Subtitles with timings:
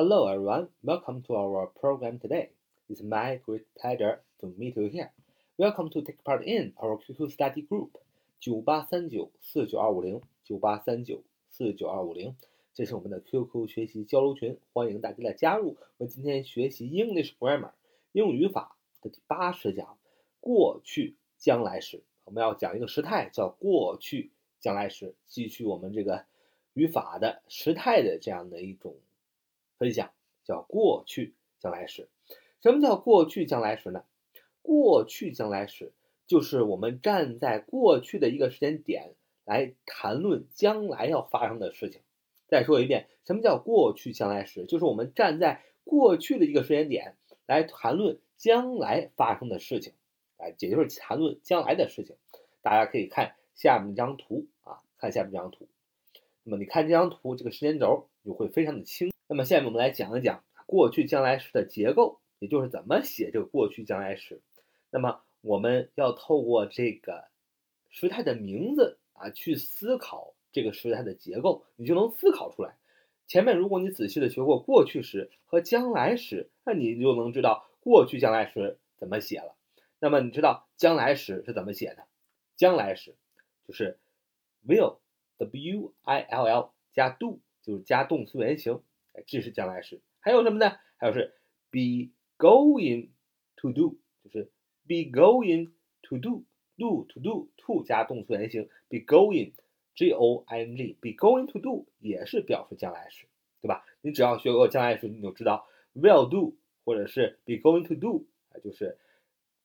[0.00, 2.48] Hello everyone, welcome to our program today.
[2.88, 5.10] It's my great pleasure to meet you here.
[5.58, 7.90] Welcome to take part in our QQ study group
[8.40, 12.34] 九八三九四九二五零九八三九四九二五零，
[12.72, 15.76] 这是我们的 QQ 学习交流群，欢迎大家的加入。
[15.98, 17.72] 我们今天学习 English grammar
[18.12, 19.98] 英语语法的第八十讲，
[20.40, 22.02] 过去将来时。
[22.24, 24.30] 我们要讲一个时态，叫过去
[24.60, 26.24] 将来时，继续我们这个
[26.72, 28.96] 语法的时态的这样的一种
[29.80, 30.12] 分享，
[30.44, 32.10] 叫过去将来时。
[32.60, 34.04] 什么叫过去将来时呢？
[34.60, 35.94] 过去将来时
[36.26, 39.14] 就是我们站在过去的一个时间点
[39.46, 42.02] 来谈论将来要发生的事情。
[42.46, 44.66] 再说一遍，什么叫过去将来时？
[44.66, 47.16] 就是我们站在过去的一个时间点
[47.46, 49.94] 来谈论将来发生的事情。
[50.36, 52.16] 哎，也就是谈论将来的事情，
[52.60, 55.66] 大家可以看下面这张图啊，看下面这张图。
[56.42, 59.09] 那么你看这张图，这个时间轴就会非常的清。
[59.30, 64.42] 那么下面我们来讲一讲过去将来时的结构，也就是怎么写这个过去将来时。
[64.90, 67.28] 那么我们要透过这个
[67.90, 72.76] 时态的名字啊，去思考这个时态的结构，你就能思考出来。
[73.28, 79.54] 前面如果你仔细的学过过去时和将来时，那你就能知道过去将来时怎么写了。
[80.00, 82.04] 那么你知道将来时是怎么写的？
[82.56, 83.14] 将来时
[83.64, 84.00] 就是
[84.66, 88.82] will，w i l l 加 do，就是加动词原形，
[89.26, 90.00] 这是将来时。
[90.20, 90.76] 还有什么呢？
[90.96, 91.34] 还有是
[91.70, 93.10] be going
[93.56, 94.50] to do，就是
[94.86, 95.70] be going
[96.02, 103.26] to do，do to do to 加动词原形，be going，g o i n g，be going to do 也是表示将来时，
[103.60, 103.84] 对吧？
[104.00, 108.98] 你只要学过将来时，你就知道 will do 或者是 be going to do，啊，就是。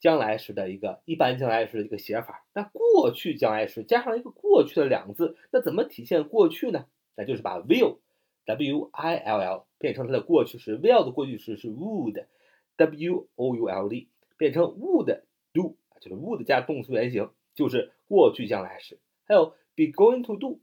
[0.00, 6.86] 将来时的一个一般将来时的一个写法，那过去将来时加上一个过去的两个字，那怎么体现过去呢？
[7.14, 8.00] 那就是把 will
[8.44, 16.42] W I L L 变成它的过去时，will 的过去时是 would，w o u l d 变成 would do，就是 would
[16.44, 18.98] 加动词原形，就是过去将来时。
[19.24, 20.60] 还有 be going to do，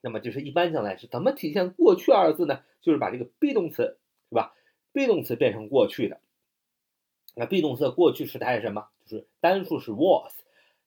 [0.00, 2.62] 那么就是一般将来时，怎么体现过去二字呢？
[2.80, 4.54] 就是把这个 be 动词是吧
[4.92, 6.20] ？be 动词变成过去的。
[7.34, 8.88] 那 be 动词的过去时态是什么？
[9.04, 10.34] 就是单数是 was，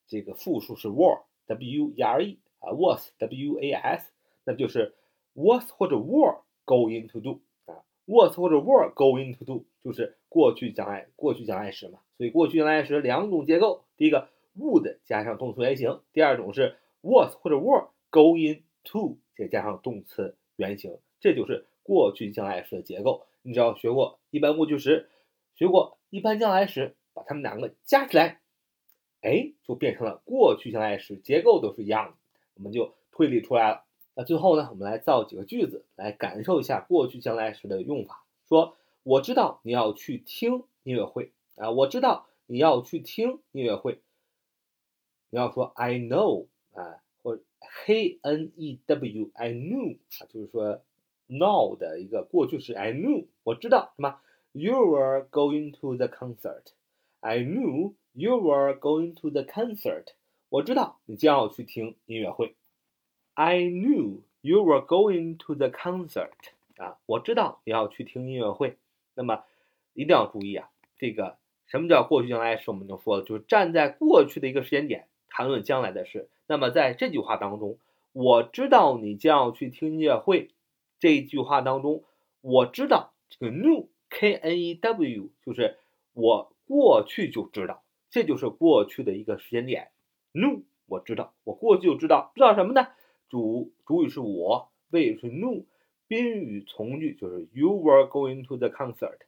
[0.06, 4.12] 这个复数是 were，w e r e 啊，was w a s，
[4.44, 4.94] 那就是
[5.36, 12.00] was 或者 were going to do 啊，was 或者 were going to do 就是过去将来过去将来时嘛。
[12.16, 23.26] 所以过去将来时两种结构，第一个 would 加上动词原形，第二种是 was 或者 were going to 再加上动词原形，这就是过去将来时的结构。
[23.42, 25.08] 你只要学过一般过去时，
[25.54, 25.98] 学过。
[26.08, 28.40] 一般将来时，把它们两个加起来，
[29.22, 32.16] 哎，就变成了过去将来时，结构都是一样的，
[32.54, 33.84] 我们就推理出来了。
[34.18, 38.24] 那最后呢，我们来造几个句子，来感受一下过去将来时的用法。
[38.48, 44.00] 说，我知道你要去听音乐会啊，我知道你要去听音乐会。
[45.28, 47.38] 你要说 I know 啊，或
[47.84, 50.80] He N E W，I knew 啊，就是说
[51.26, 54.20] now 的一个过去式，I knew，我知道什么
[54.52, 56.68] ？You were going to the concert.
[57.20, 60.14] I knew you were going to the concert.
[60.48, 62.54] 我知道你将要去听音乐会。
[63.36, 66.32] I knew you were going to the concert.
[66.78, 68.78] 啊，我知道你要去听音乐会。
[69.14, 69.44] 那么
[69.92, 71.36] 一定要注意啊，这个
[71.66, 72.70] 什么叫过去将来时？
[72.70, 76.30] 我们就说了，就是站在过去的一个时间点谈论将来的事。
[76.46, 77.78] 那么在这句话当中，
[78.12, 80.50] 我知道你将要去听音乐会。
[80.98, 82.02] 这一句话当中，
[82.40, 83.88] 我知道这个 knew。
[84.08, 85.78] K N E W 就是
[86.12, 89.90] 我过去就知道，这就是过去的一个时间点。
[90.32, 92.86] Knew 我知道，我过去就知道，知道什么呢？
[93.28, 95.64] 主主语是我，谓语是 no，
[96.06, 99.18] 宾语从句就是 You were going to the concert，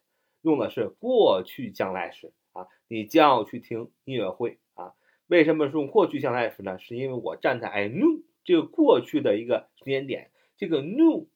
[0.42, 4.94] 用的是过去将来时啊，你将要去听音乐会啊。
[5.26, 6.78] 为什么是用过去将来时呢？
[6.78, 11.26] 是因为我站在 I knew 这个过去的一个时间点，这个 knew。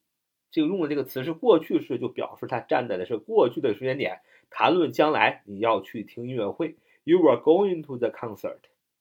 [0.55, 4.21] 这个用的这个词是过去式，就表示它站在的是过去的时间点，
[4.51, 6.77] 谈论将来你要去听音乐会。
[7.05, 8.59] You were going to the concert。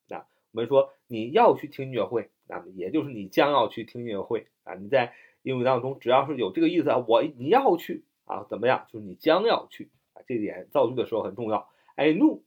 [0.07, 4.73] 那我们说你要去听音乐会，那么也就是你将要去听音乐会啊。
[4.73, 8.87] 你在英语当中只要是有这个意思啊，我你要去啊，怎么样？
[8.91, 10.21] 就是你将要去啊。
[10.27, 11.69] 这点造句的时候很重要。
[11.95, 12.41] I knew，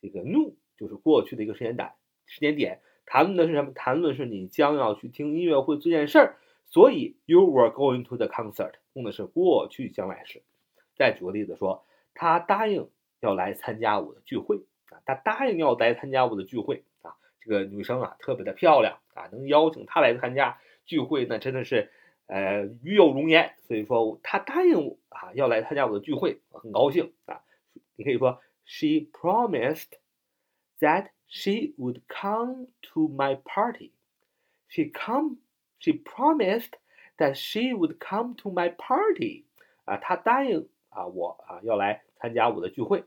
[0.00, 1.92] 这个 knew 就是过去的一个时间点，
[2.24, 3.72] 时间点谈论的是什么？
[3.72, 6.38] 谈论是你将要去听音乐会这件事儿。
[6.64, 10.42] 所以，you were going to the concert 用的是过去将来时。
[10.96, 11.84] 再举个例子说，
[12.14, 12.88] 他答应
[13.20, 17.16] 要来参加我的聚会啊，他答应要来参加我的聚会啊。
[17.40, 21.90] 这个女生啊，特别的漂亮啊，能邀请他来参加聚会，那真的是，
[22.26, 27.42] 呃，与有容颜，所以说他答应我啊，要来参加我的聚会，很高兴啊。
[27.96, 29.90] 你可以说，She promised
[30.80, 33.92] that she would come to my party.
[34.68, 35.36] She come,
[35.78, 36.72] she promised
[37.18, 39.44] that she would come to my party.
[39.84, 43.04] 啊，她答应啊我啊要来参加我的聚会。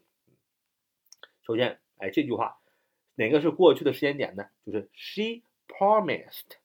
[1.42, 2.60] 首先，哎，这句话
[3.16, 4.46] 哪个是过去的时间点呢？
[4.66, 5.42] 就是 she
[5.78, 6.58] promised。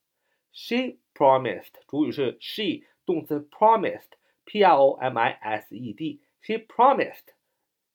[0.52, 6.20] She promised，主语是 she，动词 promised，p r o m i s e d。
[6.42, 7.34] She promised，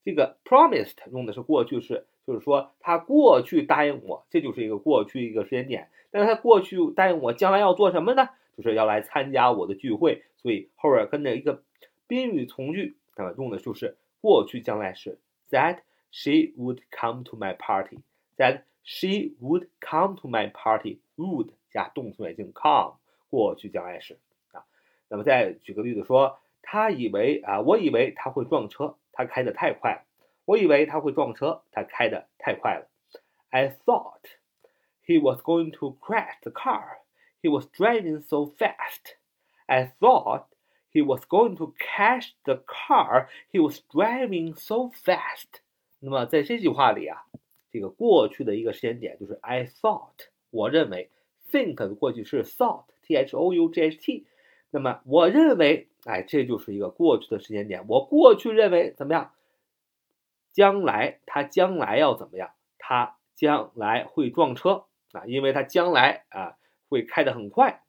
[0.03, 5.89] 这个 promised 用的是过去式，就是说她过去答应我，这就是一个过去一个时间点。
[6.11, 8.29] 但是她过去答应我，将来要做什么呢？
[8.55, 11.61] 就是要来参加我的聚会，所以后边跟着一个
[12.07, 15.19] 宾语从句，那么用的就是过去将来时。
[15.49, 15.79] That
[16.11, 17.99] she would come to my party.
[18.37, 21.00] That she would come to my party.
[21.16, 22.96] Would 加动词原形 come
[23.28, 24.18] 过去将来时
[24.52, 24.64] 啊，
[25.08, 30.02] 那么再举个例子说，他以为啊，我以为他会撞车，他开的太快了。
[30.46, 32.88] 我以为他会撞车，他开的太快了。
[33.50, 34.22] I thought
[35.06, 37.02] he was going to crash the car.
[37.42, 39.16] He was driving so fast.
[39.66, 40.46] I thought
[40.92, 43.28] he was going to crash the car.
[43.52, 45.62] He was driving so fast.
[46.00, 47.26] 那么在这句话里啊，
[47.75, 51.11] 这个过去的一个时间点就是 I thought，我认为。
[51.51, 54.25] think 的过去式 thought，t h o u g h t，
[54.71, 57.85] 那么我认为，哎，这就是一个过去的时间点。
[57.87, 59.31] 我过去认为怎么样？
[60.51, 62.51] 将来他将来要怎么样？
[62.79, 66.57] 他将来会撞车啊，因为他将来啊
[66.89, 67.83] 会开得很快。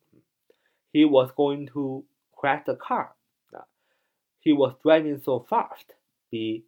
[0.92, 3.14] He was going to crash the car
[3.52, 3.66] 啊
[4.42, 5.96] ，He was driving so fast.
[6.28, 6.66] Be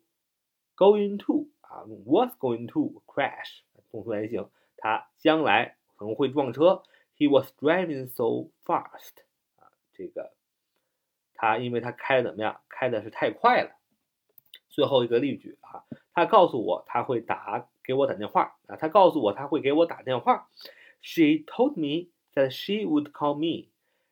[0.75, 3.61] going to 啊，was going to crash
[3.91, 5.77] 动词原形，他将来。
[5.97, 6.85] 可能会撞车。
[7.17, 9.25] He was driving so fast
[9.57, 10.33] 啊，这个
[11.35, 12.61] 他因为他开的怎么样？
[12.69, 13.73] 开的是太快了。
[14.69, 15.83] 最后一个例句啊，
[16.15, 20.49] 他告诉我他会打给我打电话啊，他告诉我他会给我打电话。
[21.01, 23.71] She told me that she would call me.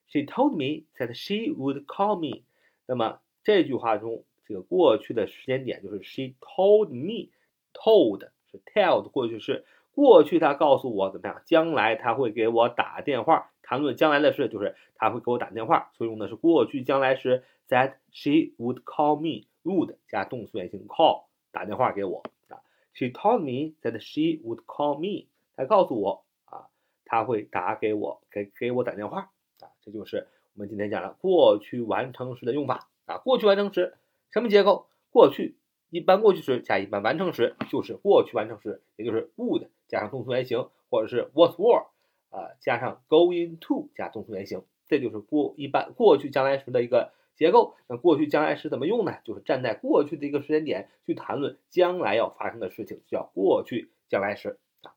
[0.09, 2.43] She told me that she would call me.
[2.87, 7.31] 那么这句话中，这个过去的时间点就是 she told me.
[7.77, 9.65] Told 是 tell 的过去式。
[9.93, 11.43] 过去他告诉我怎么样？
[11.45, 17.45] 将来他会给我打电话，谈论将来的事，就是他会给我打电话，所以用的是过去将来时。
[17.69, 22.63] That she would call me would 加动词原形 call 打电话给我啊。
[22.95, 25.27] She told me that she would call me，
[25.57, 26.69] 他告诉我啊，
[27.05, 29.75] 他会打给我，给给我打电话啊。
[29.81, 33.19] 这就是我们今天讲的过去完成时的用法啊。
[33.19, 33.97] 过去完成时
[34.31, 34.87] 什么结构？
[35.11, 35.57] 过去
[35.97, 39.69] 一般过去时加一般完成时就是过去完成时，也就是 would。
[39.89, 41.87] 加上动词原形，或者是 was were，
[42.29, 47.77] 啊，加上 going to 加动词原形，这就是过一般过去将来时的一个结构。
[47.89, 49.17] 那过去将来时怎么用呢？
[49.25, 54.93] 就是站在过去的一个时间点去谈论将来要发生的事情，叫过去将来时啊。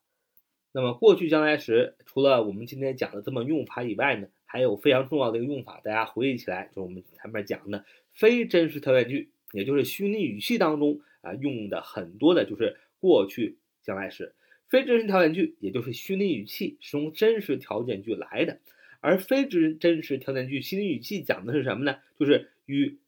[0.74, 14.34] 那么过去将来时，除了我们今天讲的这么用法以外呢，还有非常重要的一个用法，大家回忆起来，就是我们前面讲的非真实条件句，也就是虚拟语气当中啊用的很多的就是过去将来时。
[14.68, 18.60] 非真实条件句，也就是虚拟语气，是从真实条件句来的。
[19.02, 21.98] 而非真真实条件句虚拟语气讲的是什么呢？
[22.20, 23.00] 就是与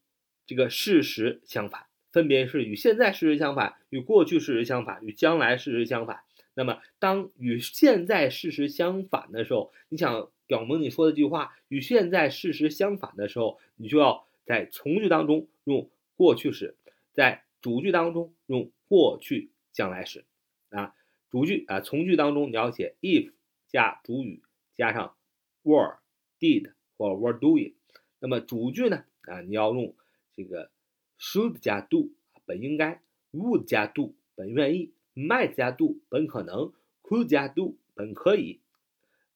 [0.48, 6.21] 这个事实相反，分别是与现在事实相反、与过去事实相反、与将来事实相反。
[6.54, 15.90] 那么，当与现在事实相反的时候，你想表明你说的这句话与现在事实相反的时候，你就要在从句当中用
[16.21, 16.75] 过去时，
[17.13, 20.23] 在主句当中用过去将来时
[20.69, 20.94] 啊。
[21.31, 23.31] 主句啊，从句当中你要写 if
[23.68, 24.44] 加主语
[24.75, 25.16] 加上
[25.63, 25.97] were
[26.40, 27.73] did 或 were doing。
[28.19, 29.95] 那么主句呢啊，你要用
[30.31, 30.69] 这个
[31.18, 32.11] should 加 do
[32.45, 33.01] 本应该
[33.31, 38.61] ，would 加 do 本愿意，might 加 do 本可能，could 加 do 本可以。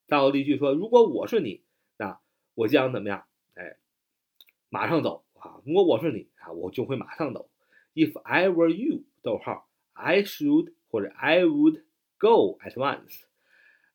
[0.06, 1.64] 倒例句说，如果我是你，
[1.98, 2.20] 那
[2.54, 3.26] 我将怎么样？
[3.56, 3.78] 哎，
[4.70, 5.62] 马上走啊！
[5.66, 7.50] 如果我是你啊，我就会马上走。
[7.94, 11.82] If I were you，逗号，I should 或者 I would。
[12.18, 13.24] Go at once.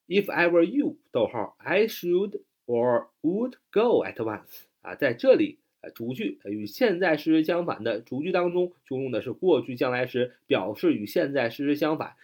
[0.07, 4.65] If I were you，逗号，I should or would go at once。
[4.83, 12.15] 啊，在这里，呃，主句与现在事实相反的主句当中，就用的是过去将来时，表示与现在事实相反。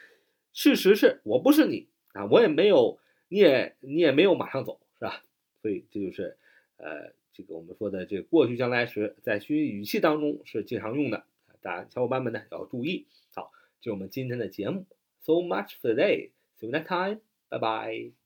[0.52, 5.22] 事实是我不是你啊，我也没有，你也你也没有马上走，是吧？
[5.62, 6.36] 所以这就是
[6.76, 11.24] 呃，这个我们说的这个过去将来时，在虚拟语气当中是经常用的。
[11.60, 13.06] 大家小伙伴们呢要注意。
[13.34, 13.52] 好，
[13.82, 14.86] 这是我们今天的节目。
[15.20, 16.30] so much for today.
[16.58, 17.20] See you next time.
[17.50, 18.25] Bye bye.